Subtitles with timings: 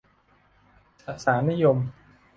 [1.05, 1.77] สสารนิยม